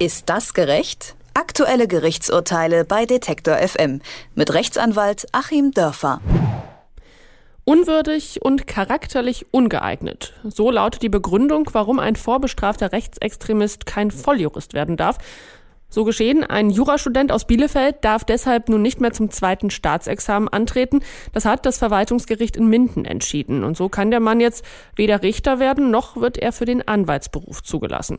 Ist 0.00 0.28
das 0.28 0.54
gerecht? 0.54 1.14
Aktuelle 1.34 1.86
Gerichtsurteile 1.86 2.84
bei 2.84 3.06
Detektor 3.06 3.56
FM 3.56 4.00
mit 4.34 4.52
Rechtsanwalt 4.52 5.26
Achim 5.30 5.70
Dörfer. 5.70 6.20
Unwürdig 7.62 8.42
und 8.42 8.66
charakterlich 8.66 9.46
ungeeignet. 9.52 10.34
So 10.42 10.72
lautet 10.72 11.02
die 11.02 11.08
Begründung, 11.08 11.70
warum 11.72 12.00
ein 12.00 12.16
vorbestrafter 12.16 12.90
Rechtsextremist 12.90 13.86
kein 13.86 14.10
Volljurist 14.10 14.74
werden 14.74 14.96
darf. 14.96 15.18
So 15.94 16.02
geschehen, 16.02 16.42
ein 16.42 16.70
Jurastudent 16.70 17.30
aus 17.30 17.46
Bielefeld 17.46 17.98
darf 18.00 18.24
deshalb 18.24 18.68
nun 18.68 18.82
nicht 18.82 19.00
mehr 19.00 19.12
zum 19.12 19.30
zweiten 19.30 19.70
Staatsexamen 19.70 20.48
antreten. 20.48 21.02
Das 21.32 21.44
hat 21.44 21.64
das 21.66 21.78
Verwaltungsgericht 21.78 22.56
in 22.56 22.66
Minden 22.66 23.04
entschieden. 23.04 23.62
Und 23.62 23.76
so 23.76 23.88
kann 23.88 24.10
der 24.10 24.18
Mann 24.18 24.40
jetzt 24.40 24.64
weder 24.96 25.22
Richter 25.22 25.60
werden, 25.60 25.92
noch 25.92 26.16
wird 26.16 26.36
er 26.36 26.50
für 26.50 26.64
den 26.64 26.86
Anwaltsberuf 26.88 27.62
zugelassen. 27.62 28.18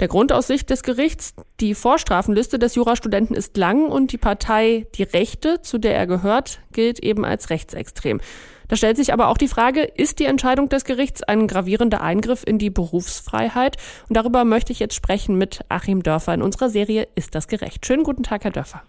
Der 0.00 0.08
Grund 0.08 0.32
aus 0.32 0.46
Sicht 0.46 0.70
des 0.70 0.82
Gerichts, 0.82 1.34
die 1.60 1.74
Vorstrafenliste 1.74 2.58
des 2.58 2.74
Jurastudenten 2.74 3.36
ist 3.36 3.56
lang 3.56 3.86
und 3.86 4.12
die 4.12 4.18
Partei 4.18 4.86
Die 4.94 5.02
Rechte, 5.02 5.62
zu 5.62 5.78
der 5.78 5.96
er 5.96 6.06
gehört, 6.06 6.60
gilt 6.72 6.98
eben 7.00 7.24
als 7.24 7.50
rechtsextrem. 7.50 8.20
Da 8.68 8.76
stellt 8.76 8.96
sich 8.96 9.12
aber 9.12 9.28
auch 9.28 9.36
die 9.36 9.48
Frage, 9.48 9.82
ist 9.82 10.18
die 10.18 10.24
Entscheidung 10.24 10.70
des 10.70 10.84
Gerichts 10.84 11.22
ein 11.22 11.46
gravierender 11.46 12.00
Eingriff 12.00 12.42
in 12.46 12.58
die 12.58 12.70
Berufsfreiheit? 12.70 13.76
Und 14.08 14.16
darüber 14.16 14.44
möchte 14.44 14.72
ich 14.72 14.78
jetzt 14.78 14.94
sprechen 14.94 15.36
mit 15.36 15.60
Achim 15.68 16.02
Dörfer 16.02 16.32
in 16.32 16.40
unserer 16.40 16.70
Serie 16.70 17.06
Ist 17.14 17.34
das 17.34 17.48
gerecht? 17.48 17.84
Schönen 17.84 18.02
guten 18.02 18.22
Tag, 18.22 18.44
Herr 18.44 18.50
Dörfer. 18.50 18.82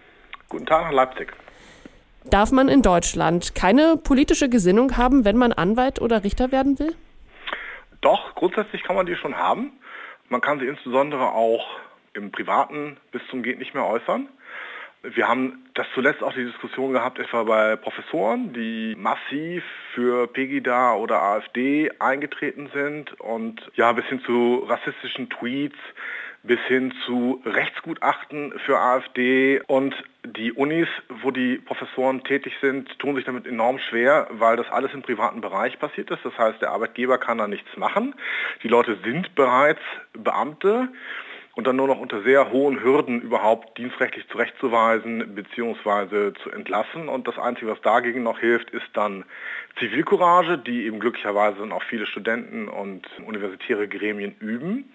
Guten 0.48 0.66
Tag 0.66 0.84
nach 0.84 0.94
Leipzig. 0.94 1.34
Darf 2.30 2.52
man 2.52 2.70
in 2.70 2.82
Deutschland 2.82 3.56
keine 3.56 3.98
politische 3.98 4.48
Gesinnung 4.48 4.96
haben, 4.96 5.26
wenn 5.26 5.36
man 5.36 5.52
Anwalt 5.52 6.00
oder 6.00 6.24
Richter 6.24 6.54
werden 6.54 6.80
will? 6.80 6.96
Doch, 8.00 8.36
grundsätzlich 8.36 8.84
kann 8.84 8.96
man 8.96 9.06
die 9.06 9.16
schon 9.16 9.36
haben. 9.36 9.74
Man 10.34 10.42
kann 10.42 10.60
sie 10.60 10.66
insbesondere 10.66 11.34
auch 11.34 11.64
im 12.14 12.32
Privaten 12.32 12.98
bis 13.12 13.22
zum 13.30 13.44
Geht 13.44 13.60
nicht 13.60 13.76
mehr 13.76 13.86
äußern. 13.86 14.28
Wir 15.04 15.28
haben 15.28 15.70
das 15.76 15.86
zuletzt 15.94 16.24
auch 16.24 16.34
die 16.34 16.46
Diskussion 16.46 16.92
gehabt, 16.92 17.20
etwa 17.20 17.44
bei 17.44 17.76
Professoren, 17.76 18.52
die 18.52 18.96
massiv 18.98 19.64
für 19.94 20.26
Pegida 20.26 20.96
oder 20.96 21.22
AfD 21.22 21.92
eingetreten 22.00 22.68
sind 22.74 23.14
und 23.22 23.62
ja, 23.76 23.92
bis 23.92 24.06
hin 24.06 24.22
zu 24.26 24.66
rassistischen 24.68 25.30
Tweets, 25.30 25.78
bis 26.44 26.60
hin 26.68 26.94
zu 27.06 27.42
Rechtsgutachten 27.46 28.54
für 28.66 28.78
AfD 28.78 29.62
und 29.68 29.96
die 30.26 30.52
Unis, 30.52 30.90
wo 31.22 31.32
die 31.32 31.58
Professoren 31.58 32.24
tätig 32.24 32.54
sind, 32.62 33.00
tun 33.00 33.16
sich 33.16 33.26
damit 33.26 33.48
enorm 33.48 33.80
schwer, 33.80 34.28
weil 34.32 34.58
das 34.58 34.70
alles 34.70 34.94
im 34.94 35.02
privaten 35.02 35.42
Bereich 35.42 35.80
passiert 35.80 36.12
ist. 36.12 36.24
Das 36.24 36.38
heißt, 36.38 36.62
der 36.62 36.72
Arbeitgeber 36.72 37.18
kann 37.18 37.38
da 37.38 37.48
nichts 37.48 37.76
machen. 37.78 38.14
Die 38.62 38.68
Leute 38.68 38.98
sind 39.04 39.36
bereits 39.36 39.82
Beamte 40.14 40.90
und 41.56 41.68
dann 41.68 41.76
nur 41.76 41.88
noch 41.88 42.00
unter 42.00 42.24
sehr 42.24 42.52
hohen 42.52 42.82
Hürden 42.82 43.22
überhaupt 43.22 43.78
dienstrechtlich 43.78 44.28
zurechtzuweisen 44.30 45.36
bzw. 45.36 46.34
zu 46.42 46.52
entlassen. 46.52 47.08
Und 47.08 47.28
das 47.28 47.38
Einzige, 47.38 47.72
was 47.72 47.82
dagegen 47.82 48.24
noch 48.24 48.40
hilft, 48.40 48.72
ist 48.72 48.90
dann 48.94 49.24
Zivilcourage, 49.80 50.58
die 50.58 50.86
eben 50.88 51.00
glücklicherweise 51.00 51.60
dann 51.60 51.72
auch 51.72 51.84
viele 51.84 52.08
Studenten 52.08 52.68
und 52.68 53.08
universitäre 53.26 53.88
Gremien 53.88 54.36
üben. 54.40 54.92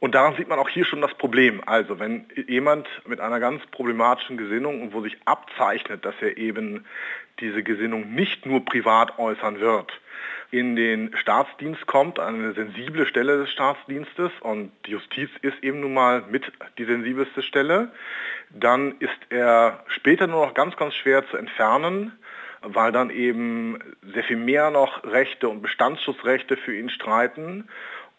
Und 0.00 0.14
daran 0.14 0.34
sieht 0.36 0.48
man 0.48 0.58
auch 0.58 0.70
hier 0.70 0.86
schon 0.86 1.02
das 1.02 1.14
Problem. 1.14 1.62
Also 1.66 2.00
wenn 2.00 2.26
jemand 2.48 2.88
mit 3.06 3.20
einer 3.20 3.38
ganz 3.38 3.64
problematischen 3.66 4.38
Gesinnung 4.38 4.80
und 4.82 4.94
wo 4.94 5.02
sich 5.02 5.16
abzeichnet, 5.26 6.06
dass 6.06 6.14
er 6.22 6.38
eben 6.38 6.86
diese 7.38 7.62
Gesinnung 7.62 8.14
nicht 8.14 8.46
nur 8.46 8.64
privat 8.64 9.18
äußern 9.18 9.60
wird, 9.60 9.92
in 10.50 10.74
den 10.74 11.14
Staatsdienst 11.16 11.86
kommt, 11.86 12.18
eine 12.18 12.54
sensible 12.54 13.06
Stelle 13.06 13.38
des 13.38 13.52
Staatsdienstes 13.52 14.32
und 14.40 14.72
die 14.86 14.92
Justiz 14.92 15.30
ist 15.42 15.62
eben 15.62 15.80
nun 15.80 15.94
mal 15.94 16.24
mit 16.30 16.50
die 16.78 16.84
sensibelste 16.84 17.42
Stelle, 17.42 17.92
dann 18.50 18.96
ist 18.98 19.18
er 19.28 19.84
später 19.86 20.26
nur 20.26 20.46
noch 20.46 20.54
ganz, 20.54 20.76
ganz 20.76 20.94
schwer 20.94 21.26
zu 21.28 21.36
entfernen, 21.36 22.18
weil 22.62 22.90
dann 22.90 23.10
eben 23.10 23.78
sehr 24.12 24.24
viel 24.24 24.36
mehr 24.36 24.70
noch 24.70 25.04
Rechte 25.04 25.48
und 25.48 25.62
Bestandsschutzrechte 25.62 26.56
für 26.56 26.74
ihn 26.74 26.90
streiten 26.90 27.68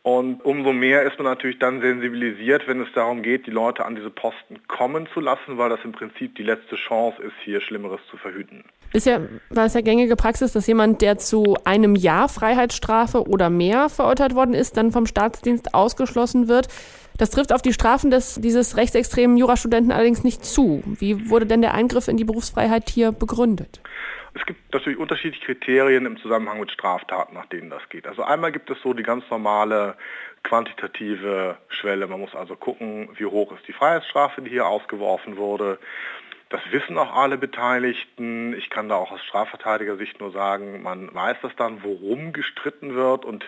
und 0.04 0.44
umso 0.44 0.74
mehr 0.74 1.04
ist 1.04 1.20
man 1.20 1.26
natürlich 1.26 1.60
dann 1.60 1.80
sensibilisiert, 1.80 2.68
wenn 2.68 2.82
es 2.82 2.88
darum 2.96 3.22
geht, 3.22 3.46
die 3.46 3.52
Leute 3.52 3.86
an 3.86 3.96
diese 3.96 4.10
Posten 4.10 4.60
kommen 4.68 5.08
zu 5.14 5.20
lassen, 5.20 5.60
weil 5.60 5.70
das 5.70 5.80
im 5.84 5.92
Prinzip 5.92 6.36
die 6.36 6.44
letzte 6.44 6.76
Chance 6.76 7.22
ist, 7.22 7.34
hier 7.44 7.62
Schlimmeres 7.62 8.02
zu 8.10 8.18
verhüten. 8.18 8.64
Bisher 8.92 9.30
war 9.52 9.66
es 9.66 9.76
ja 9.76 9.82
gängige 9.82 10.16
Praxis, 10.16 10.54
dass 10.54 10.66
jemand, 10.66 11.02
der 11.02 11.20
zu 11.20 11.56
einem 11.66 11.96
Jahr 11.96 12.30
Freiheitsstrafe 12.30 13.28
oder 13.28 13.52
mehr 13.52 13.90
verurteilt 13.90 14.34
worden 14.34 14.56
ist, 14.56 14.76
dann 14.76 14.92
vom 14.92 15.06
Staatsdienst 15.06 15.76
ausgeschlossen 15.76 16.48
wird. 16.48 16.68
Das 17.18 17.30
trifft 17.30 17.54
auf 17.54 17.62
die 17.62 17.72
Strafen 17.72 18.10
des, 18.10 18.42
dieses 18.42 18.78
rechtsextremen 18.78 19.38
Jurastudenten 19.38 19.92
allerdings 19.92 20.24
nicht 20.24 20.44
zu. 20.44 20.82
Wie 20.86 21.30
wurde 21.30 21.46
denn 21.46 21.62
der 21.62 21.76
Eingriff 21.76 22.08
in 22.08 22.18
die 22.18 22.24
Berufsfreiheit 22.24 22.90
hier 22.90 23.12
begründet? 23.12 23.82
Es 24.34 24.46
gibt 24.46 24.74
natürlich 24.74 24.98
unterschiedliche 24.98 25.46
Kriterien 25.46 26.06
im 26.06 26.18
Zusammenhang 26.18 26.60
mit 26.60 26.72
Straftaten, 26.72 27.34
nach 27.34 27.48
denen 27.48 27.70
das 27.70 27.88
geht. 27.90 28.08
Also 28.08 28.24
einmal 28.24 28.52
gibt 28.52 28.70
es 28.70 28.82
so 28.82 28.94
die 28.94 29.04
ganz 29.04 29.30
normale 29.30 29.98
quantitative 30.44 31.58
Schwelle. 31.68 32.08
Man 32.08 32.22
muss 32.22 32.34
also 32.34 32.56
gucken, 32.56 33.10
wie 33.16 33.26
hoch 33.26 33.52
ist 33.52 33.68
die 33.68 33.74
Freiheitsstrafe, 33.74 34.42
die 34.42 34.50
hier 34.50 34.68
ausgeworfen 34.68 35.38
wurde. 35.38 35.80
Das 36.52 36.62
wissen 36.72 36.98
auch 36.98 37.16
alle 37.16 37.38
Beteiligten. 37.38 38.54
Ich 38.58 38.70
kann 38.70 38.90
da 38.90 38.96
auch 38.96 39.12
aus 39.12 39.24
Strafverteidiger-Sicht 39.24 40.20
nur 40.20 40.32
sagen, 40.32 40.82
man 40.82 41.14
weiß 41.14 41.38
das 41.42 41.56
dann, 41.56 41.82
worum 41.82 42.34
gestritten 42.34 42.94
wird 42.94 43.24
und 43.24 43.46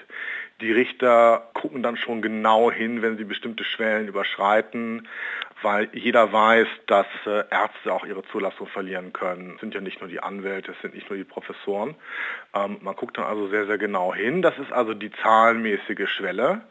die 0.61 0.71
Richter 0.71 1.49
gucken 1.53 1.83
dann 1.83 1.97
schon 1.97 2.21
genau 2.21 2.71
hin, 2.71 3.01
wenn 3.01 3.17
sie 3.17 3.25
bestimmte 3.25 3.65
Schwellen 3.65 4.07
überschreiten, 4.07 5.09
weil 5.63 5.89
jeder 5.93 6.31
weiß, 6.31 6.67
dass 6.87 7.07
äh, 7.25 7.43
Ärzte 7.49 7.91
auch 7.91 8.05
ihre 8.05 8.23
Zulassung 8.25 8.67
verlieren 8.67 9.13
können. 9.13 9.53
Es 9.55 9.61
sind 9.61 9.73
ja 9.73 9.81
nicht 9.81 9.99
nur 9.99 10.09
die 10.09 10.21
Anwälte, 10.21 10.71
es 10.71 10.81
sind 10.81 10.93
nicht 10.93 11.09
nur 11.09 11.17
die 11.17 11.23
Professoren. 11.23 11.95
Ähm, 12.53 12.77
man 12.81 12.95
guckt 12.95 13.17
dann 13.17 13.25
also 13.25 13.47
sehr, 13.47 13.65
sehr 13.65 13.77
genau 13.77 14.13
hin. 14.13 14.41
Das 14.41 14.57
ist 14.59 14.71
also 14.71 14.93
die 14.93 15.11
zahlenmäßige 15.23 16.09
Schwelle. 16.09 16.61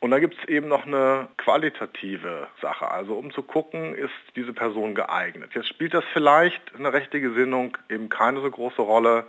Und 0.00 0.10
da 0.10 0.18
gibt 0.18 0.36
es 0.38 0.48
eben 0.48 0.68
noch 0.68 0.86
eine 0.86 1.28
qualitative 1.38 2.48
Sache, 2.60 2.90
also 2.90 3.14
um 3.14 3.32
zu 3.32 3.42
gucken, 3.42 3.94
ist 3.94 4.12
diese 4.36 4.52
Person 4.52 4.94
geeignet. 4.94 5.52
Jetzt 5.54 5.68
spielt 5.68 5.94
das 5.94 6.04
vielleicht 6.12 6.60
eine 6.74 6.92
rechte 6.92 7.22
Gesinnung 7.22 7.78
eben 7.88 8.10
keine 8.10 8.42
so 8.42 8.50
große 8.50 8.82
Rolle, 8.82 9.26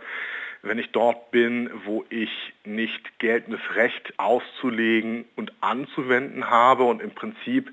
wenn 0.60 0.78
ich 0.78 0.90
dort 0.92 1.30
bin, 1.30 1.70
wo 1.86 2.04
ich 2.10 2.30
nicht 2.64 3.18
geltendes 3.18 3.60
Recht 3.74 4.18
auszulegen 4.18 5.24
und 5.36 5.52
anzuwenden 5.60 6.50
habe 6.50 6.84
und 6.84 7.00
im 7.00 7.12
Prinzip 7.12 7.72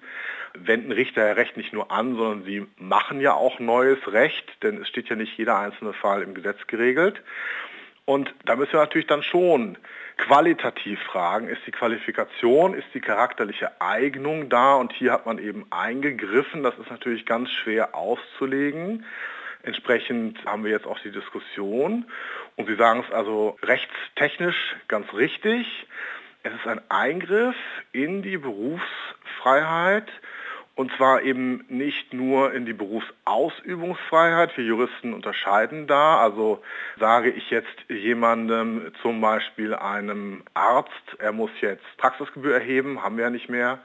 wenden 0.53 0.91
Richter 0.91 1.27
ja 1.27 1.33
Recht 1.33 1.57
nicht 1.57 1.73
nur 1.73 1.91
an, 1.91 2.15
sondern 2.15 2.43
sie 2.43 2.65
machen 2.77 3.19
ja 3.19 3.33
auch 3.33 3.59
neues 3.59 3.99
Recht, 4.07 4.45
denn 4.63 4.81
es 4.81 4.87
steht 4.87 5.09
ja 5.09 5.15
nicht 5.15 5.37
jeder 5.37 5.57
einzelne 5.57 5.93
Fall 5.93 6.21
im 6.21 6.33
Gesetz 6.33 6.67
geregelt. 6.67 7.21
Und 8.05 8.33
da 8.45 8.55
müssen 8.55 8.73
wir 8.73 8.81
natürlich 8.81 9.07
dann 9.07 9.23
schon 9.23 9.77
qualitativ 10.17 10.99
fragen, 11.03 11.47
ist 11.47 11.61
die 11.65 11.71
Qualifikation, 11.71 12.73
ist 12.73 12.87
die 12.93 12.99
charakterliche 12.99 13.81
Eignung 13.81 14.49
da 14.49 14.75
und 14.75 14.93
hier 14.93 15.11
hat 15.11 15.25
man 15.25 15.39
eben 15.39 15.65
eingegriffen, 15.71 16.63
das 16.63 16.77
ist 16.77 16.91
natürlich 16.91 17.25
ganz 17.25 17.49
schwer 17.51 17.95
auszulegen. 17.95 19.05
Entsprechend 19.63 20.43
haben 20.45 20.65
wir 20.65 20.71
jetzt 20.71 20.85
auch 20.85 20.99
die 20.99 21.11
Diskussion 21.11 22.05
und 22.57 22.67
Sie 22.67 22.75
sagen 22.75 23.03
es 23.07 23.13
also 23.13 23.57
rechtstechnisch 23.63 24.75
ganz 24.87 25.11
richtig. 25.13 25.65
Es 26.43 26.53
ist 26.53 26.67
ein 26.67 26.81
Eingriff 26.89 27.55
in 27.93 28.21
die 28.21 28.37
Berufsfreiheit 28.37 30.11
und 30.75 30.91
zwar 30.97 31.21
eben 31.21 31.63
nicht 31.69 32.13
nur 32.13 32.53
in 32.53 32.65
die 32.65 32.73
Berufsausübungsfreiheit. 32.73 34.57
Wir 34.57 34.65
Juristen 34.65 35.13
unterscheiden 35.13 35.85
da. 35.85 36.19
Also 36.19 36.63
sage 36.99 37.29
ich 37.29 37.51
jetzt 37.51 37.75
jemandem, 37.89 38.91
zum 39.01 39.21
Beispiel 39.21 39.75
einem 39.75 40.43
Arzt, 40.55 40.89
er 41.19 41.31
muss 41.31 41.51
jetzt 41.61 41.85
Praxisgebühr 41.97 42.55
erheben, 42.55 43.03
haben 43.03 43.17
wir 43.17 43.25
ja 43.25 43.29
nicht 43.29 43.49
mehr, 43.49 43.79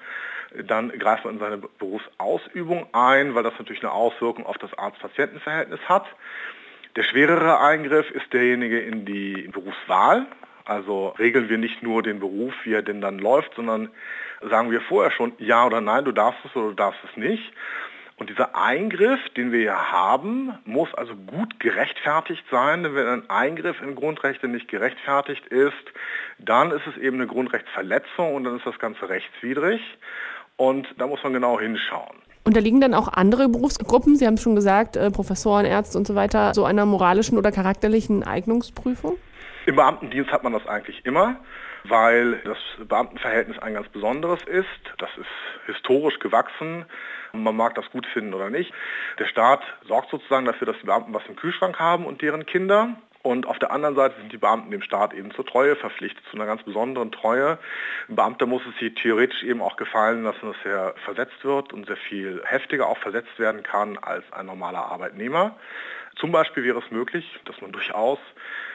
dann 0.64 0.88
greift 0.90 1.26
man 1.26 1.34
in 1.34 1.40
seine 1.40 1.58
Berufsausübung 1.58 2.86
ein, 2.92 3.34
weil 3.34 3.42
das 3.42 3.52
natürlich 3.58 3.82
eine 3.82 3.92
Auswirkung 3.92 4.46
auf 4.46 4.56
das 4.56 4.72
Arzt-Patienten-Verhältnis 4.78 5.80
hat. 5.88 6.06
Der 6.96 7.02
schwerere 7.02 7.60
Eingriff 7.60 8.10
ist 8.10 8.32
derjenige 8.32 8.80
in 8.80 9.04
die 9.04 9.48
Berufswahl. 9.52 10.26
Also 10.68 11.14
regeln 11.18 11.48
wir 11.48 11.56
nicht 11.56 11.82
nur 11.82 12.02
den 12.02 12.20
Beruf, 12.20 12.52
wie 12.64 12.74
er 12.74 12.82
denn 12.82 13.00
dann 13.00 13.18
läuft, 13.18 13.54
sondern 13.54 13.88
sagen 14.42 14.70
wir 14.70 14.82
vorher 14.82 15.10
schon 15.10 15.32
ja 15.38 15.66
oder 15.66 15.80
nein, 15.80 16.04
du 16.04 16.12
darfst 16.12 16.44
es 16.44 16.54
oder 16.54 16.68
du 16.68 16.74
darfst 16.74 17.00
es 17.10 17.16
nicht. 17.16 17.52
Und 18.16 18.28
dieser 18.28 18.54
Eingriff, 18.54 19.20
den 19.36 19.50
wir 19.50 19.62
ja 19.62 19.92
haben, 19.92 20.52
muss 20.64 20.92
also 20.94 21.14
gut 21.14 21.58
gerechtfertigt 21.58 22.44
sein. 22.50 22.82
Denn 22.82 22.94
wenn 22.94 23.06
ein 23.06 23.30
Eingriff 23.30 23.80
in 23.80 23.94
Grundrechte 23.94 24.46
nicht 24.46 24.68
gerechtfertigt 24.68 25.46
ist, 25.46 25.72
dann 26.38 26.70
ist 26.72 26.86
es 26.86 27.00
eben 27.00 27.16
eine 27.16 27.28
Grundrechtsverletzung 27.28 28.34
und 28.34 28.44
dann 28.44 28.56
ist 28.56 28.66
das 28.66 28.78
Ganze 28.78 29.08
rechtswidrig. 29.08 29.80
Und 30.56 30.86
da 30.98 31.06
muss 31.06 31.22
man 31.22 31.32
genau 31.32 31.58
hinschauen. 31.58 32.18
Unterliegen 32.44 32.80
dann 32.80 32.92
auch 32.92 33.08
andere 33.08 33.48
Berufsgruppen, 33.48 34.16
Sie 34.16 34.26
haben 34.26 34.34
es 34.34 34.42
schon 34.42 34.56
gesagt, 34.56 34.96
äh, 34.96 35.10
Professoren, 35.10 35.64
Ärzte 35.64 35.96
und 35.96 36.06
so 36.06 36.14
weiter, 36.14 36.52
so 36.54 36.64
einer 36.64 36.86
moralischen 36.86 37.38
oder 37.38 37.52
charakterlichen 37.52 38.22
Eignungsprüfung? 38.22 39.16
Im 39.68 39.76
Beamtendienst 39.76 40.32
hat 40.32 40.44
man 40.44 40.54
das 40.54 40.66
eigentlich 40.66 41.04
immer. 41.04 41.36
weil 41.84 42.40
das 42.44 42.58
Beamtenverhältnis 42.86 43.58
ein 43.58 43.74
ganz 43.74 43.88
besonderes 43.88 44.42
ist. 44.44 44.66
Das 44.96 45.10
ist 45.16 45.28
historisch 45.66 46.18
gewachsen. 46.18 46.86
Man 47.32 47.54
mag 47.54 47.74
das 47.74 47.88
gut 47.90 48.06
finden 48.06 48.34
oder 48.34 48.50
nicht. 48.50 48.72
Der 49.18 49.26
Staat 49.26 49.62
sorgt 49.86 50.10
sozusagen 50.10 50.46
dafür, 50.46 50.66
dass 50.66 50.78
die 50.80 50.86
Beamten 50.86 51.12
was 51.14 51.26
im 51.28 51.36
Kühlschrank 51.36 51.78
haben 51.78 52.06
und 52.06 52.22
deren 52.22 52.46
Kinder. 52.46 52.96
Und 53.22 53.46
auf 53.46 53.58
der 53.58 53.70
anderen 53.70 53.94
Seite 53.94 54.16
sind 54.18 54.32
die 54.32 54.38
Beamten 54.38 54.70
dem 54.70 54.80
Staat 54.82 55.12
eben 55.12 55.32
zur 55.32 55.44
Treue 55.44 55.76
verpflichtet, 55.76 56.24
zu 56.30 56.36
einer 56.36 56.46
ganz 56.46 56.62
besonderen 56.62 57.12
Treue. 57.12 57.58
Ein 58.08 58.16
Beamter 58.16 58.46
muss 58.46 58.62
es 58.66 58.78
sich 58.78 58.94
theoretisch 58.94 59.42
eben 59.42 59.60
auch 59.60 59.76
gefallen 59.76 60.22
lassen, 60.22 60.46
dass 60.46 60.64
er 60.64 60.94
versetzt 61.04 61.44
wird 61.44 61.72
und 61.72 61.86
sehr 61.86 61.96
viel 61.96 62.42
heftiger 62.44 62.86
auch 62.86 62.98
versetzt 62.98 63.38
werden 63.38 63.62
kann 63.62 63.98
als 63.98 64.24
ein 64.32 64.46
normaler 64.46 64.86
Arbeitnehmer. 64.86 65.56
Zum 66.18 66.32
Beispiel 66.32 66.64
wäre 66.64 66.78
es 66.78 66.90
möglich, 66.90 67.24
dass 67.44 67.60
man 67.60 67.72
durchaus 67.72 68.18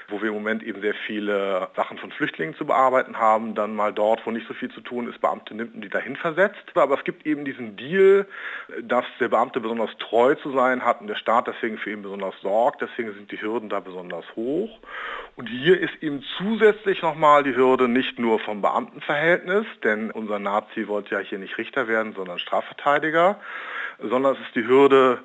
wo 0.09 0.21
wir 0.21 0.29
im 0.29 0.35
Moment 0.35 0.63
eben 0.63 0.81
sehr 0.81 0.93
viele 0.93 1.69
Sachen 1.75 1.97
von 1.97 2.11
Flüchtlingen 2.11 2.55
zu 2.55 2.65
bearbeiten 2.65 3.17
haben, 3.17 3.55
dann 3.55 3.75
mal 3.75 3.93
dort, 3.93 4.25
wo 4.25 4.31
nicht 4.31 4.47
so 4.47 4.53
viel 4.53 4.69
zu 4.71 4.81
tun 4.81 5.09
ist, 5.09 5.19
Beamte 5.21 5.55
nimmt 5.55 5.75
und 5.75 5.81
die 5.81 5.89
dahin 5.89 6.15
versetzt. 6.15 6.63
Aber 6.75 6.95
es 6.97 7.03
gibt 7.03 7.25
eben 7.25 7.45
diesen 7.45 7.75
Deal, 7.77 8.27
dass 8.81 9.05
der 9.19 9.29
Beamte 9.29 9.59
besonders 9.59 9.89
treu 9.97 10.35
zu 10.35 10.51
sein 10.51 10.83
hat 10.83 11.01
und 11.01 11.07
der 11.07 11.15
Staat 11.15 11.47
deswegen 11.47 11.77
für 11.77 11.91
ihn 11.91 12.01
besonders 12.01 12.35
sorgt. 12.41 12.81
Deswegen 12.81 13.13
sind 13.13 13.31
die 13.31 13.41
Hürden 13.41 13.69
da 13.69 13.79
besonders 13.79 14.25
hoch. 14.35 14.79
Und 15.35 15.47
hier 15.47 15.79
ist 15.79 15.95
eben 16.01 16.23
zusätzlich 16.37 17.01
nochmal 17.01 17.43
die 17.43 17.55
Hürde 17.55 17.87
nicht 17.87 18.19
nur 18.19 18.39
vom 18.39 18.61
Beamtenverhältnis, 18.61 19.65
denn 19.83 20.11
unser 20.11 20.39
Nazi 20.39 20.87
wollte 20.87 21.15
ja 21.15 21.21
hier 21.21 21.39
nicht 21.39 21.57
Richter 21.57 21.87
werden, 21.87 22.13
sondern 22.13 22.39
Strafverteidiger, 22.39 23.39
sondern 23.99 24.35
es 24.35 24.41
ist 24.41 24.55
die 24.55 24.67
Hürde 24.67 25.23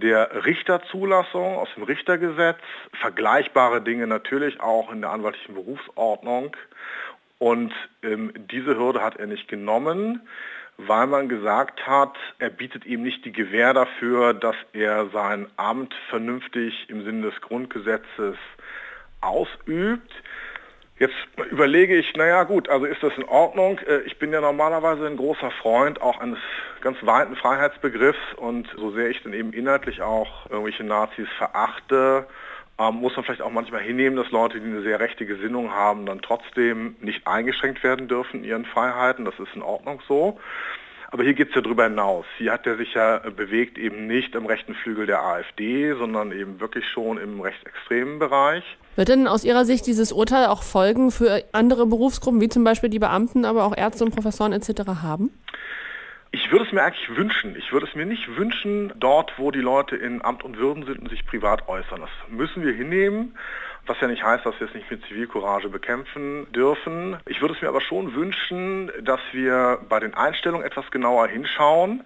der 0.00 0.44
Richterzulassung 0.44 1.56
aus 1.56 1.68
dem 1.74 1.84
Richtergesetz, 1.84 2.58
vergleichbare 3.00 3.82
Dinge 3.82 4.06
natürlich 4.06 4.60
auch 4.60 4.92
in 4.92 5.00
der 5.00 5.10
anwaltlichen 5.10 5.54
Berufsordnung. 5.54 6.56
Und 7.38 7.72
ähm, 8.02 8.32
diese 8.50 8.76
Hürde 8.76 9.02
hat 9.02 9.16
er 9.16 9.26
nicht 9.26 9.48
genommen, 9.48 10.26
weil 10.76 11.06
man 11.06 11.28
gesagt 11.28 11.86
hat, 11.86 12.16
er 12.38 12.50
bietet 12.50 12.86
ihm 12.86 13.02
nicht 13.02 13.24
die 13.24 13.32
Gewähr 13.32 13.74
dafür, 13.74 14.34
dass 14.34 14.56
er 14.72 15.08
sein 15.10 15.46
Amt 15.56 15.94
vernünftig 16.08 16.88
im 16.88 17.04
Sinne 17.04 17.30
des 17.30 17.40
Grundgesetzes 17.40 18.36
ausübt. 19.20 20.12
Jetzt 20.98 21.14
überlege 21.50 21.96
ich, 21.96 22.12
naja 22.16 22.42
gut, 22.42 22.68
also 22.68 22.84
ist 22.84 23.02
das 23.02 23.12
in 23.16 23.24
Ordnung? 23.24 23.78
Äh, 23.86 24.00
ich 24.00 24.18
bin 24.18 24.32
ja 24.32 24.40
normalerweise 24.40 25.06
ein 25.06 25.16
großer 25.16 25.52
Freund 25.62 26.00
auch 26.00 26.18
eines 26.18 26.38
ganz 26.80 26.98
weiten 27.02 27.36
Freiheitsbegriffs 27.36 28.34
und 28.36 28.68
so 28.76 28.90
sehr 28.90 29.08
ich 29.08 29.22
dann 29.22 29.32
eben 29.32 29.52
inhaltlich 29.52 30.02
auch 30.02 30.50
irgendwelche 30.50 30.82
Nazis 30.82 31.28
verachte, 31.38 32.26
ähm, 32.80 32.96
muss 32.96 33.14
man 33.14 33.24
vielleicht 33.24 33.42
auch 33.42 33.50
manchmal 33.50 33.82
hinnehmen, 33.82 34.16
dass 34.16 34.30
Leute, 34.32 34.60
die 34.60 34.66
eine 34.66 34.82
sehr 34.82 34.98
rechte 34.98 35.24
Gesinnung 35.24 35.72
haben, 35.72 36.06
dann 36.06 36.20
trotzdem 36.20 36.96
nicht 37.00 37.26
eingeschränkt 37.26 37.84
werden 37.84 38.08
dürfen 38.08 38.40
in 38.40 38.44
ihren 38.44 38.64
Freiheiten. 38.64 39.24
Das 39.24 39.38
ist 39.38 39.54
in 39.54 39.62
Ordnung 39.62 40.00
so. 40.08 40.38
Aber 41.10 41.22
hier 41.22 41.32
geht 41.32 41.48
es 41.48 41.54
ja 41.54 41.62
darüber 41.62 41.84
hinaus. 41.84 42.26
Hier 42.36 42.52
hat 42.52 42.66
er 42.66 42.76
sich 42.76 42.92
ja 42.92 43.18
bewegt 43.18 43.78
eben 43.78 44.06
nicht 44.06 44.34
im 44.34 44.44
rechten 44.44 44.74
Flügel 44.74 45.06
der 45.06 45.22
AfD, 45.22 45.94
sondern 45.94 46.32
eben 46.32 46.60
wirklich 46.60 46.86
schon 46.86 47.16
im 47.16 47.40
rechtsextremen 47.40 48.18
Bereich. 48.18 48.62
Wird 48.94 49.08
denn 49.08 49.26
aus 49.26 49.42
Ihrer 49.44 49.64
Sicht 49.64 49.86
dieses 49.86 50.12
Urteil 50.12 50.46
auch 50.46 50.62
Folgen 50.62 51.10
für 51.10 51.44
andere 51.52 51.86
Berufsgruppen, 51.86 52.42
wie 52.42 52.48
zum 52.48 52.62
Beispiel 52.62 52.90
die 52.90 52.98
Beamten, 52.98 53.46
aber 53.46 53.64
auch 53.64 53.74
Ärzte 53.74 54.04
und 54.04 54.14
Professoren 54.14 54.52
etc. 54.52 54.82
haben? 55.02 55.30
Ich 56.30 56.52
würde 56.52 56.66
es 56.66 56.72
mir 56.72 56.82
eigentlich 56.82 57.16
wünschen. 57.16 57.56
Ich 57.56 57.72
würde 57.72 57.86
es 57.86 57.94
mir 57.94 58.06
nicht 58.06 58.36
wünschen, 58.36 58.92
dort, 58.96 59.32
wo 59.38 59.50
die 59.50 59.60
Leute 59.60 59.96
in 59.96 60.22
Amt 60.22 60.44
und 60.44 60.58
Würden 60.58 60.84
sind 60.84 60.98
und 60.98 61.08
sich 61.08 61.26
privat 61.26 61.68
äußern. 61.68 62.00
Das 62.00 62.10
müssen 62.28 62.64
wir 62.64 62.72
hinnehmen 62.72 63.34
was 63.88 64.00
ja 64.00 64.08
nicht 64.08 64.22
heißt, 64.22 64.44
dass 64.44 64.58
wir 64.60 64.68
es 64.68 64.74
nicht 64.74 64.90
mit 64.90 65.04
Zivilcourage 65.06 65.68
bekämpfen 65.68 66.46
dürfen. 66.52 67.16
Ich 67.26 67.40
würde 67.40 67.54
es 67.54 67.62
mir 67.62 67.68
aber 67.68 67.80
schon 67.80 68.14
wünschen, 68.14 68.90
dass 69.02 69.20
wir 69.32 69.78
bei 69.88 69.98
den 69.98 70.14
Einstellungen 70.14 70.66
etwas 70.66 70.90
genauer 70.90 71.26
hinschauen 71.28 72.04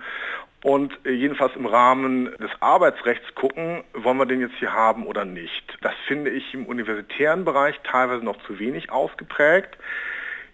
und 0.62 0.96
jedenfalls 1.04 1.56
im 1.56 1.66
Rahmen 1.66 2.26
des 2.38 2.50
Arbeitsrechts 2.60 3.34
gucken, 3.34 3.82
wollen 3.94 4.16
wir 4.16 4.26
den 4.26 4.40
jetzt 4.40 4.54
hier 4.58 4.72
haben 4.72 5.06
oder 5.06 5.24
nicht. 5.24 5.76
Das 5.80 5.94
finde 6.06 6.30
ich 6.30 6.54
im 6.54 6.66
universitären 6.66 7.44
Bereich 7.44 7.80
teilweise 7.82 8.24
noch 8.24 8.40
zu 8.46 8.58
wenig 8.60 8.92
ausgeprägt. 8.92 9.76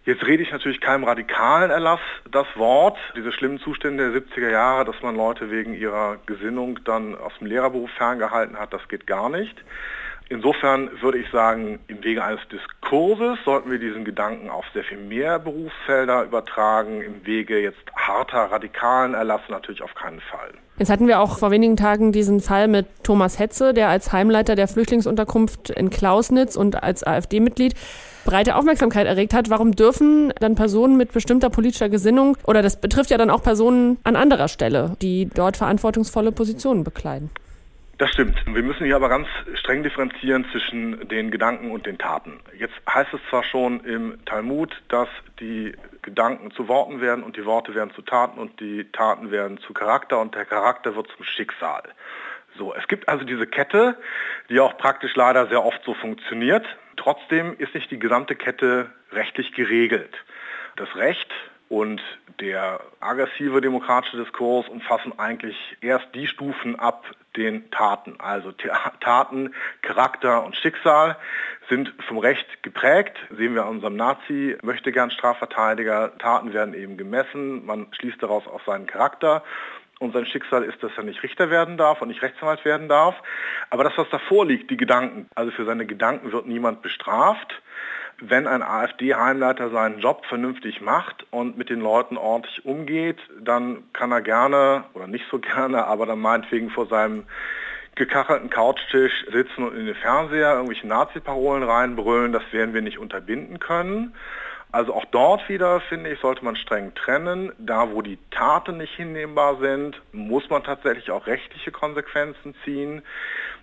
Jetzt 0.09 0.27
rede 0.27 0.43
ich 0.43 0.51
natürlich 0.51 0.81
keinem 0.81 1.05
radikalen 1.05 1.71
Erlass 1.71 2.01
das 2.31 2.47
Wort. 2.55 2.97
Diese 3.15 3.31
schlimmen 3.31 3.59
Zustände 3.59 4.11
der 4.11 4.23
70er 4.23 4.51
Jahre, 4.51 4.87
dass 4.87 5.03
man 5.03 5.15
Leute 5.15 5.51
wegen 5.51 5.75
ihrer 5.75 6.17
Gesinnung 6.25 6.83
dann 6.87 7.15
aus 7.15 7.35
dem 7.39 7.47
Lehrerberuf 7.47 7.91
ferngehalten 7.91 8.59
hat, 8.59 8.73
das 8.73 8.89
geht 8.89 9.07
gar 9.07 9.29
nicht. 9.29 9.55
Insofern 10.31 10.91
würde 11.01 11.19
ich 11.19 11.31
sagen, 11.31 11.79
im 11.89 12.05
Wege 12.05 12.23
eines 12.23 12.41
Diskurses 12.53 13.39
sollten 13.47 13.71
wir 13.71 13.79
diesen 13.79 14.05
Gedanken 14.05 14.51
auf 14.51 14.65
sehr 14.75 14.85
viel 14.85 14.99
mehr 14.99 15.39
Berufsfelder 15.39 16.25
übertragen. 16.25 17.01
Im 17.01 17.25
Wege 17.25 17.59
jetzt 17.59 17.79
harter, 17.97 18.51
radikalen 18.51 19.15
Erlass 19.15 19.41
natürlich 19.49 19.83
auf 19.83 19.95
keinen 19.95 20.21
Fall. 20.21 20.51
Jetzt 20.79 20.91
hatten 20.91 21.09
wir 21.09 21.21
auch 21.21 21.39
vor 21.39 21.51
wenigen 21.51 21.77
Tagen 21.77 22.13
diesen 22.13 22.41
Fall 22.41 22.69
mit 22.69 22.87
Thomas 23.03 23.39
Hetze, 23.39 23.73
der 23.73 23.89
als 23.89 24.13
Heimleiter 24.13 24.55
der 24.55 24.69
Flüchtlingsunterkunft 24.69 25.71
in 25.71 25.89
Klausnitz 25.89 26.57
und 26.57 26.83
als 26.83 27.03
AfD-Mitglied 27.03 27.75
breite 28.27 28.55
Aufmerksamkeit 28.55 29.07
erregt 29.07 29.33
hat. 29.33 29.49
Warum 29.49 29.73
dürfen 29.73 30.33
dann 30.41 30.55
Personen 30.55 30.99
mit 30.99 31.13
bestimmter 31.13 31.49
politischer 31.49 31.89
Gesinnung, 31.89 32.37
oder 32.47 32.61
das 32.61 32.79
betrifft 32.79 33.11
ja 33.11 33.17
dann 33.17 33.31
auch 33.31 33.43
Personen 33.43 33.97
an 34.05 34.15
anderer 34.15 34.49
Stelle, 34.49 34.95
die 35.01 35.31
dort 35.35 35.57
verantwortungsvolle 35.57 36.33
Positionen 36.33 36.85
bekleiden? 36.85 37.31
Das 37.99 38.13
stimmt. 38.13 38.41
Wir 38.47 38.63
müssen 38.63 38.87
hier 38.87 38.95
aber 38.95 39.09
ganz 39.09 39.27
streng 39.55 39.83
differenzieren 39.83 40.47
zwischen 40.53 41.09
den 41.09 41.33
Gedanken 41.33 41.73
und 41.73 41.85
den 41.85 41.99
Taten. 41.99 42.39
Jetzt 42.57 42.75
heißt 42.89 43.13
es 43.13 43.21
zwar 43.29 43.43
schon 43.43 43.81
im 43.81 44.25
Talmud, 44.25 44.73
dass 44.89 45.09
die 45.41 45.75
Gedanken 46.03 46.53
zu 46.53 46.69
Worten 46.69 47.01
werden 47.01 47.25
und 47.25 47.37
die 47.37 47.45
Worte 47.45 47.75
werden 47.75 47.91
zu 47.97 48.03
Taten 48.03 48.39
und 48.39 48.61
die 48.61 48.85
Taten 48.93 49.33
werden 49.33 49.59
zu 49.59 49.73
Charakter 49.73 50.21
und 50.21 50.37
der 50.37 50.45
Charakter 50.45 50.95
wird 50.95 51.09
zum 51.17 51.25
Schicksal. 51.25 51.83
So, 52.57 52.73
es 52.73 52.87
gibt 52.87 53.09
also 53.09 53.25
diese 53.25 53.49
Kette, 53.49 53.97
die 54.49 54.61
auch 54.61 54.79
praktisch 54.79 55.17
leider 55.17 55.49
sehr 55.49 55.65
oft 55.65 55.83
so 55.85 55.95
funktioniert. 55.95 56.65
Trotzdem 56.97 57.57
ist 57.59 57.75
nicht 57.75 57.91
die 57.91 57.99
gesamte 57.99 58.37
Kette 58.37 58.93
rechtlich 59.11 59.53
geregelt. 59.55 60.15
Das 60.77 60.95
Recht 60.95 61.33
und 61.69 62.01
der 62.41 62.81
aggressive 63.01 63.61
demokratische 63.61 64.19
Diskurs 64.19 64.69
umfassen 64.69 65.19
eigentlich 65.19 65.57
erst 65.81 66.07
die 66.15 66.29
Stufen 66.29 66.79
ab 66.79 67.05
den 67.39 67.71
Taten. 67.71 68.17
Also 68.19 68.53
Taten, 68.53 69.55
Charakter 69.83 70.45
und 70.45 70.57
Schicksal 70.57 71.17
sind 71.69 71.95
vom 72.07 72.19
Recht 72.19 72.63
geprägt. 72.63 73.17
Sehen 73.31 73.55
wir 73.55 73.63
an 73.63 73.69
unserem 73.69 73.97
Nazi, 73.97 74.57
möchte 74.63 74.93
gern 74.93 75.11
Strafverteidiger. 75.11 76.17
Taten 76.19 76.53
werden 76.53 76.75
eben 76.75 76.97
gemessen. 76.97 77.65
Man 77.65 77.87
schließt 77.93 78.23
daraus 78.23 78.47
auch 78.47 78.65
seinen 78.65 78.87
Charakter. 78.87 79.43
Und 79.99 80.13
sein 80.13 80.27
Schicksal 80.27 80.63
ist, 80.63 80.83
dass 80.83 80.93
er 80.97 81.03
nicht 81.03 81.23
Richter 81.23 81.51
werden 81.51 81.77
darf 81.77 82.01
und 82.01 82.09
nicht 82.09 82.23
Rechtsanwalt 82.23 82.65
werden 82.65 82.89
darf. 82.89 83.17
Aber 83.71 83.85
das, 83.85 83.95
was 83.97 84.09
davor 84.11 84.47
liegt, 84.47 84.71
die 84.71 84.77
Gedanken, 84.77 85.29
also 85.35 85.51
für 85.51 85.65
seine 85.65 85.87
Gedanken 85.87 86.31
wird 86.33 86.47
niemand 86.47 86.83
bestraft 86.83 87.61
wenn 88.21 88.47
ein 88.47 88.63
AfD-Heimleiter 88.63 89.71
seinen 89.71 90.01
Job 90.01 90.27
vernünftig 90.27 90.81
macht 90.81 91.25
und 91.31 91.57
mit 91.57 91.71
den 91.71 91.81
Leuten 91.81 92.17
ordentlich 92.17 92.65
umgeht, 92.65 93.19
dann 93.41 93.85
kann 93.93 94.11
er 94.11 94.23
gerne, 94.23 94.85
oder 94.95 95.07
nicht 95.07 95.25
so 95.31 95.39
gerne, 95.39 95.87
aber 95.87 96.07
dann 96.07 96.21
meinetwegen 96.21 96.71
vor 96.71 96.87
seinem 96.87 97.25
gekachelten 97.95 98.51
Couchtisch 98.51 99.25
sitzen 99.33 99.65
und 99.65 99.77
in 99.77 99.87
den 99.87 99.95
Fernseher 99.95 100.55
irgendwelche 100.55 100.87
Nazi-Parolen 100.87 101.65
reinbrüllen, 101.65 102.33
das 102.33 102.45
werden 102.53 102.73
wir 102.73 102.83
nicht 102.83 102.99
unterbinden 102.99 103.59
können. 103.59 104.15
Also 104.71 104.95
auch 104.95 105.07
dort 105.07 105.49
wieder, 105.49 105.81
finde 105.81 106.11
ich, 106.11 106.21
sollte 106.21 106.45
man 106.45 106.55
streng 106.55 106.95
trennen. 106.95 107.53
Da, 107.59 107.91
wo 107.93 108.03
die 108.03 108.19
Taten 108.31 108.77
nicht 108.77 108.95
hinnehmbar 108.95 109.59
sind, 109.61 110.01
muss 110.13 110.49
man 110.51 110.63
tatsächlich 110.63 111.11
auch 111.11 111.27
rechtliche 111.27 111.73
Konsequenzen 111.73 112.55
ziehen. 112.65 113.03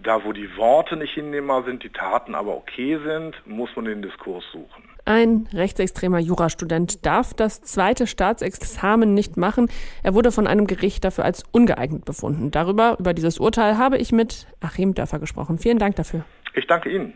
Da, 0.01 0.23
wo 0.23 0.33
die 0.33 0.57
Worte 0.57 0.95
nicht 0.95 1.13
hinnehmbar 1.13 1.63
sind, 1.63 1.83
die 1.83 1.91
Taten 1.91 2.33
aber 2.33 2.55
okay 2.57 2.99
sind, 3.05 3.35
muss 3.45 3.69
man 3.75 3.85
den 3.85 4.01
Diskurs 4.01 4.43
suchen. 4.51 4.83
Ein 5.07 5.47
rechtsextremer 5.53 6.17
Jurastudent 6.17 7.05
darf 7.05 7.35
das 7.35 7.61
zweite 7.61 8.07
Staatsexamen 8.07 9.13
nicht 9.13 9.37
machen. 9.37 9.69
Er 10.01 10.15
wurde 10.15 10.31
von 10.31 10.47
einem 10.47 10.65
Gericht 10.65 11.03
dafür 11.03 11.25
als 11.25 11.43
ungeeignet 11.51 12.05
befunden. 12.05 12.49
Darüber, 12.49 12.97
über 12.99 13.13
dieses 13.13 13.37
Urteil, 13.37 13.77
habe 13.77 13.99
ich 13.99 14.11
mit 14.11 14.47
Achim 14.61 14.95
Dörfer 14.95 15.19
gesprochen. 15.19 15.59
Vielen 15.59 15.77
Dank 15.77 15.95
dafür. 15.97 16.25
Ich 16.55 16.65
danke 16.65 16.89
Ihnen. 16.89 17.13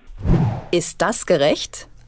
Ist 0.69 1.01
das 1.01 1.25
gerecht? 1.25 1.88